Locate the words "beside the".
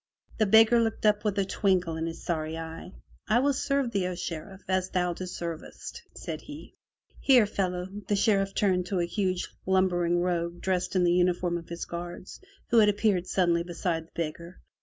13.61-14.11